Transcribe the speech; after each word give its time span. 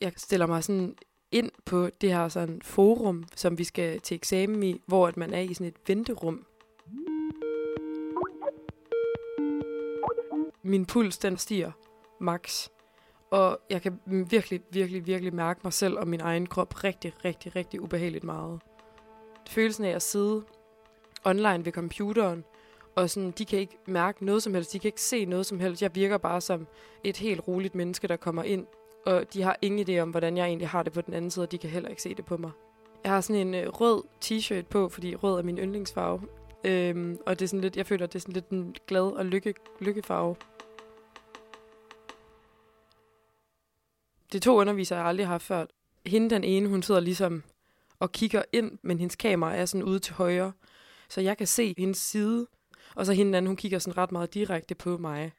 jeg 0.00 0.12
stiller 0.16 0.46
mig 0.46 0.64
sådan 0.64 0.96
ind 1.30 1.50
på 1.64 1.88
det 2.00 2.12
her 2.12 2.28
sådan 2.28 2.62
forum, 2.62 3.24
som 3.36 3.58
vi 3.58 3.64
skal 3.64 4.00
til 4.00 4.14
eksamen 4.14 4.62
i, 4.62 4.80
hvor 4.86 5.08
at 5.08 5.16
man 5.16 5.32
er 5.32 5.40
i 5.40 5.54
sådan 5.54 5.66
et 5.66 5.76
venterum. 5.86 6.46
Min 10.62 10.86
puls, 10.86 11.18
den 11.18 11.36
stiger 11.36 11.72
max. 12.20 12.68
Og 13.30 13.60
jeg 13.70 13.82
kan 13.82 14.00
virkelig, 14.06 14.60
virkelig, 14.70 15.06
virkelig 15.06 15.34
mærke 15.34 15.60
mig 15.64 15.72
selv 15.72 15.98
og 15.98 16.08
min 16.08 16.20
egen 16.20 16.46
krop 16.46 16.84
rigtig, 16.84 17.12
rigtig, 17.24 17.56
rigtig 17.56 17.80
ubehageligt 17.80 18.24
meget. 18.24 18.60
Følelsen 19.48 19.84
af 19.84 19.90
at 19.90 20.02
sidde 20.02 20.44
online 21.24 21.64
ved 21.64 21.72
computeren, 21.72 22.44
og 22.96 23.10
sådan, 23.10 23.30
de 23.30 23.44
kan 23.44 23.58
ikke 23.58 23.78
mærke 23.86 24.24
noget 24.24 24.42
som 24.42 24.54
helst, 24.54 24.72
de 24.72 24.78
kan 24.78 24.88
ikke 24.88 25.00
se 25.00 25.24
noget 25.24 25.46
som 25.46 25.60
helst. 25.60 25.82
Jeg 25.82 25.94
virker 25.94 26.18
bare 26.18 26.40
som 26.40 26.66
et 27.04 27.16
helt 27.16 27.48
roligt 27.48 27.74
menneske, 27.74 28.08
der 28.08 28.16
kommer 28.16 28.42
ind, 28.42 28.66
og 29.06 29.34
de 29.34 29.42
har 29.42 29.56
ingen 29.62 29.88
idé 29.88 30.00
om, 30.00 30.10
hvordan 30.10 30.36
jeg 30.36 30.46
egentlig 30.46 30.68
har 30.68 30.82
det 30.82 30.92
på 30.92 31.00
den 31.00 31.14
anden 31.14 31.30
side, 31.30 31.44
og 31.44 31.52
de 31.52 31.58
kan 31.58 31.70
heller 31.70 31.88
ikke 31.88 32.02
se 32.02 32.14
det 32.14 32.24
på 32.24 32.36
mig. 32.36 32.50
Jeg 33.04 33.12
har 33.12 33.20
sådan 33.20 33.46
en 33.46 33.54
øh, 33.54 33.68
rød 33.68 34.02
t-shirt 34.24 34.66
på, 34.66 34.88
fordi 34.88 35.14
rød 35.14 35.38
er 35.38 35.42
min 35.42 35.58
yndlingsfarve. 35.58 36.22
Øhm, 36.64 37.18
og 37.26 37.38
det 37.38 37.44
er 37.44 37.48
sådan 37.48 37.60
lidt, 37.60 37.76
jeg 37.76 37.86
føler, 37.86 38.06
det 38.06 38.14
er 38.14 38.20
sådan 38.20 38.34
lidt 38.34 38.48
en 38.48 38.76
glad 38.86 39.02
og 39.02 39.26
lykke, 39.26 39.54
lykkefarve. 39.80 40.36
Det 44.32 44.38
er 44.38 44.40
to 44.40 44.60
undervisere, 44.60 44.98
jeg 44.98 45.08
aldrig 45.08 45.26
har 45.26 45.34
haft 45.34 45.44
før. 45.44 45.66
Hende 46.06 46.30
den 46.30 46.44
ene, 46.44 46.68
hun 46.68 46.82
sidder 46.82 47.00
ligesom 47.00 47.42
og 47.98 48.12
kigger 48.12 48.42
ind, 48.52 48.78
men 48.82 48.98
hendes 48.98 49.16
kamera 49.16 49.54
er 49.54 49.66
sådan 49.66 49.84
ude 49.84 49.98
til 49.98 50.14
højre. 50.14 50.52
Så 51.08 51.20
jeg 51.20 51.38
kan 51.38 51.46
se 51.46 51.74
hendes 51.78 51.98
side, 51.98 52.46
og 52.94 53.06
så 53.06 53.12
hende 53.12 53.28
den 53.28 53.34
anden, 53.34 53.46
hun 53.46 53.56
kigger 53.56 53.78
sådan 53.78 53.98
ret 53.98 54.12
meget 54.12 54.34
direkte 54.34 54.74
på 54.74 54.98
mig. 54.98 55.32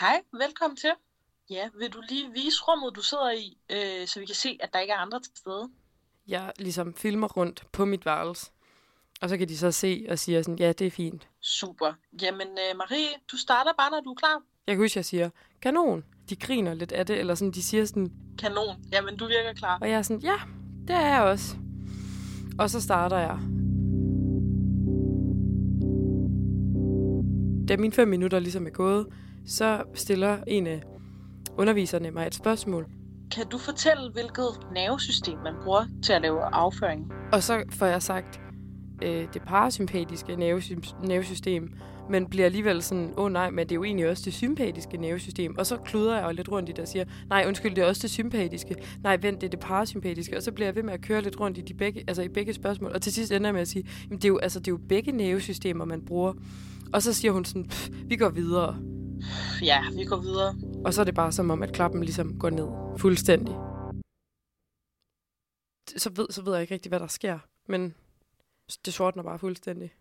Hej, 0.00 0.20
velkommen 0.32 0.76
til. 0.76 0.90
Ja, 1.50 1.68
vil 1.78 1.90
du 1.92 2.02
lige 2.08 2.30
vise 2.32 2.62
rummet, 2.68 2.96
du 2.96 3.02
sidder 3.02 3.30
i, 3.30 3.58
øh, 3.70 4.06
så 4.06 4.20
vi 4.20 4.26
kan 4.26 4.34
se, 4.34 4.58
at 4.60 4.72
der 4.72 4.78
ikke 4.78 4.92
er 4.92 4.98
andre 4.98 5.20
til 5.20 5.32
stede? 5.36 5.68
Jeg 6.28 6.52
ligesom 6.58 6.94
filmer 6.94 7.28
rundt 7.28 7.64
på 7.72 7.84
mit 7.84 8.06
værelse, 8.06 8.50
og 9.20 9.28
så 9.28 9.38
kan 9.38 9.48
de 9.48 9.58
så 9.58 9.72
se 9.72 10.06
og 10.08 10.18
sige 10.18 10.42
sådan, 10.44 10.58
ja, 10.58 10.72
det 10.72 10.86
er 10.86 10.90
fint. 10.90 11.28
Super. 11.40 11.92
Jamen, 12.22 12.48
øh, 12.48 12.76
Marie, 12.78 13.08
du 13.32 13.36
starter 13.36 13.72
bare, 13.78 13.90
når 13.90 14.00
du 14.00 14.10
er 14.10 14.14
klar. 14.14 14.42
Jeg 14.66 14.74
kan 14.74 14.84
huske, 14.84 14.98
jeg 14.98 15.04
siger, 15.04 15.30
kanon. 15.62 16.04
De 16.30 16.36
griner 16.36 16.74
lidt 16.74 16.92
af 16.92 17.06
det, 17.06 17.18
eller 17.18 17.34
sådan, 17.34 17.52
de 17.52 17.62
siger 17.62 17.84
sådan, 17.84 18.12
Kanon. 18.38 18.84
Jamen, 18.92 19.16
du 19.16 19.26
virker 19.26 19.52
klar. 19.52 19.78
og 19.80 19.90
jeg 19.90 19.98
er 19.98 20.02
sådan, 20.02 20.22
ja, 20.22 20.36
det 20.88 20.96
er 20.96 21.06
jeg 21.14 21.22
også. 21.22 21.56
Og 22.58 22.70
så 22.70 22.80
starter 22.80 23.18
jeg. 23.18 23.38
Da 27.68 27.76
mine 27.76 27.92
fem 27.92 28.08
minutter 28.08 28.38
ligesom 28.38 28.66
er 28.66 28.70
gået, 28.70 29.06
så 29.46 29.84
stiller 29.94 30.44
en 30.46 30.66
af 30.66 30.82
underviserne 31.58 32.10
mig 32.10 32.26
et 32.26 32.34
spørgsmål. 32.34 32.86
Kan 33.34 33.46
du 33.46 33.58
fortælle, 33.58 34.12
hvilket 34.12 34.46
nervesystem 34.72 35.38
man 35.38 35.54
bruger 35.64 35.84
til 36.02 36.12
at 36.12 36.22
lave 36.22 36.40
afføring? 36.42 37.12
Og 37.32 37.42
så 37.42 37.62
får 37.70 37.86
jeg 37.86 38.02
sagt 38.02 38.40
øh, 39.02 39.26
det 39.34 39.42
parasympatiske 39.46 40.32
nervesy- 40.32 41.06
nervesystem, 41.06 41.72
men 42.10 42.26
bliver 42.26 42.44
alligevel 42.44 42.82
sådan, 42.82 43.12
åh 43.16 43.24
oh, 43.24 43.32
nej, 43.32 43.50
men 43.50 43.58
det 43.58 43.72
er 43.72 43.76
jo 43.76 43.84
egentlig 43.84 44.10
også 44.10 44.22
det 44.24 44.34
sympatiske 44.34 44.96
nervesystem. 44.96 45.58
Og 45.58 45.66
så 45.66 45.76
kluder 45.76 46.16
jeg 46.16 46.26
jo 46.26 46.32
lidt 46.32 46.48
rundt 46.48 46.68
i 46.68 46.72
det 46.72 46.78
og 46.78 46.88
siger, 46.88 47.04
nej, 47.28 47.44
undskyld, 47.48 47.74
det 47.74 47.84
er 47.84 47.88
også 47.88 48.02
det 48.02 48.10
sympatiske. 48.10 48.74
Nej, 49.02 49.18
vent, 49.22 49.40
det 49.40 49.46
er 49.46 49.50
det 49.50 49.60
parasympatiske. 49.60 50.36
Og 50.36 50.42
så 50.42 50.52
bliver 50.52 50.66
jeg 50.66 50.74
ved 50.76 50.82
med 50.82 50.92
at 50.92 51.00
køre 51.00 51.22
lidt 51.22 51.40
rundt 51.40 51.58
i, 51.58 51.60
de 51.60 51.74
begge, 51.74 52.04
altså 52.08 52.22
i 52.22 52.28
begge 52.28 52.54
spørgsmål. 52.54 52.92
Og 52.94 53.02
til 53.02 53.12
sidst 53.12 53.32
ender 53.32 53.46
jeg 53.46 53.54
med 53.54 53.62
at 53.62 53.68
sige, 53.68 53.88
jamen, 54.04 54.18
det, 54.18 54.24
er 54.24 54.28
jo, 54.28 54.38
altså, 54.38 54.58
det 54.58 54.68
er 54.68 54.72
jo 54.72 54.80
begge 54.88 55.12
nervesystemer, 55.12 55.84
man 55.84 56.02
bruger. 56.06 56.32
Og 56.92 57.02
så 57.02 57.12
siger 57.12 57.32
hun 57.32 57.44
sådan, 57.44 57.70
vi 58.04 58.16
går 58.16 58.28
videre. 58.28 58.76
Ja, 59.62 59.78
vi 59.96 60.04
går 60.04 60.20
videre. 60.20 60.54
Og 60.84 60.94
så 60.94 61.00
er 61.00 61.04
det 61.04 61.14
bare 61.14 61.32
som 61.32 61.50
om, 61.50 61.62
at 61.62 61.72
klappen 61.72 62.02
ligesom 62.04 62.38
går 62.38 62.50
ned 62.50 62.98
fuldstændig. 62.98 63.54
Så 65.96 66.10
ved, 66.16 66.26
så 66.30 66.42
ved 66.42 66.52
jeg 66.52 66.62
ikke 66.62 66.74
rigtig, 66.74 66.88
hvad 66.90 67.00
der 67.00 67.06
sker, 67.06 67.38
men 67.66 67.94
det 68.84 68.94
sortner 68.94 69.22
bare 69.22 69.38
fuldstændig. 69.38 69.94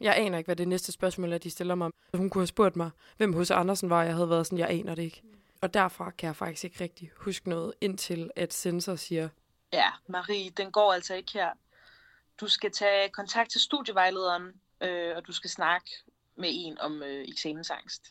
Jeg 0.00 0.16
aner 0.16 0.38
ikke, 0.38 0.48
hvad 0.48 0.56
det 0.56 0.68
næste 0.68 0.92
spørgsmål 0.92 1.32
er, 1.32 1.38
de 1.38 1.50
stiller 1.50 1.74
mig. 1.74 1.90
Hun 2.14 2.30
kunne 2.30 2.42
have 2.42 2.46
spurgt 2.46 2.76
mig, 2.76 2.90
hvem 3.16 3.32
hos 3.32 3.50
Andersen 3.50 3.90
var, 3.90 4.02
jeg 4.02 4.14
havde 4.14 4.30
været 4.30 4.46
sådan, 4.46 4.58
jeg 4.58 4.70
aner 4.70 4.94
det 4.94 5.02
ikke. 5.02 5.22
Og 5.60 5.74
derfra 5.74 6.10
kan 6.10 6.26
jeg 6.26 6.36
faktisk 6.36 6.64
ikke 6.64 6.80
rigtig 6.80 7.10
huske 7.16 7.48
noget, 7.48 7.74
indtil 7.80 8.30
at 8.36 8.52
sensor 8.52 8.96
siger, 8.96 9.28
Ja, 9.72 9.90
Marie, 10.08 10.50
den 10.50 10.72
går 10.72 10.92
altså 10.92 11.14
ikke 11.14 11.32
her. 11.32 11.50
Du 12.40 12.48
skal 12.48 12.72
tage 12.72 13.08
kontakt 13.08 13.50
til 13.50 13.60
studievejlederen, 13.60 14.52
øh, 14.80 15.16
og 15.16 15.26
du 15.26 15.32
skal 15.32 15.50
snakke 15.50 15.90
med 16.36 16.48
en 16.52 16.78
om 16.78 17.02
øh, 17.02 17.28
eksamensangst. 17.28 18.02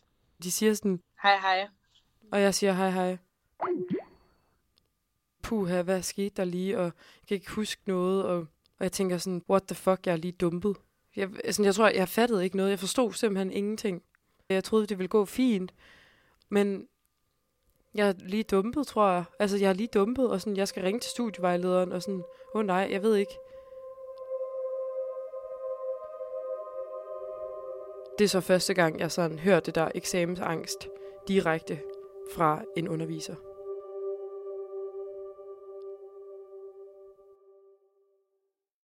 de 0.42 0.50
siger 0.52 0.74
sådan, 0.74 1.00
Hej, 1.22 1.38
hej 1.38 1.68
og 2.32 2.40
jeg 2.40 2.54
siger 2.54 2.72
hej 2.72 2.90
hej. 2.90 3.18
Puha, 5.42 5.82
hvad 5.82 6.02
skete 6.02 6.34
der 6.36 6.44
lige, 6.44 6.78
og 6.78 6.84
jeg 6.84 6.92
kan 7.28 7.34
ikke 7.34 7.50
huske 7.50 7.82
noget, 7.86 8.24
og, 8.24 8.36
og 8.78 8.80
jeg 8.80 8.92
tænker 8.92 9.18
sådan, 9.18 9.42
what 9.50 9.62
the 9.62 9.74
fuck, 9.74 10.06
jeg 10.06 10.12
er 10.12 10.16
lige 10.16 10.32
dumpet. 10.32 10.76
Jeg, 11.16 11.30
sådan, 11.50 11.64
jeg 11.64 11.74
tror, 11.74 11.88
jeg 11.88 12.08
fattede 12.08 12.44
ikke 12.44 12.56
noget, 12.56 12.70
jeg 12.70 12.78
forstod 12.78 13.12
simpelthen 13.12 13.52
ingenting. 13.52 14.02
Jeg 14.48 14.64
troede, 14.64 14.86
det 14.86 14.98
ville 14.98 15.08
gå 15.08 15.24
fint, 15.24 15.74
men 16.48 16.88
jeg 17.94 18.08
er 18.08 18.12
lige 18.18 18.42
dumpet, 18.42 18.86
tror 18.86 19.10
jeg. 19.10 19.24
Altså, 19.38 19.56
jeg 19.56 19.68
er 19.68 19.72
lige 19.72 19.88
dumpet, 19.94 20.30
og 20.30 20.40
sådan, 20.40 20.56
jeg 20.56 20.68
skal 20.68 20.82
ringe 20.82 21.00
til 21.00 21.10
studievejlederen, 21.10 21.92
og 21.92 22.02
sådan, 22.02 22.22
åh 22.54 22.58
oh, 22.60 22.66
nej, 22.66 22.88
jeg 22.90 23.02
ved 23.02 23.16
ikke. 23.16 23.32
Det 28.18 28.24
er 28.24 28.28
så 28.28 28.40
første 28.40 28.74
gang, 28.74 29.00
jeg 29.00 29.12
sådan 29.12 29.38
hører 29.38 29.60
det 29.60 29.74
der 29.74 29.90
eksamensangst 29.94 30.88
direkte 31.28 31.80
fra 32.28 32.62
en 32.76 32.88
underviser. 32.88 33.34